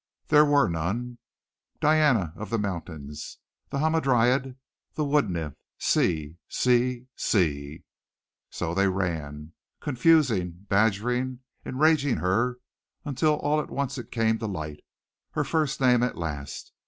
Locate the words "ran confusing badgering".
8.87-11.41